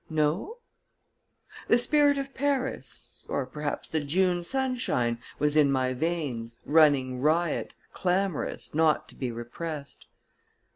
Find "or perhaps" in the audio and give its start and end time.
3.29-3.87